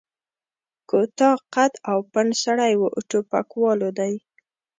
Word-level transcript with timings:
کوتاه 0.89 1.37
قد 1.53 1.73
او 1.91 1.99
پنډ 2.11 2.31
سړی 2.43 2.73
و، 2.79 2.83
ټوپکوالو 3.09 3.89
دی. 3.99 4.13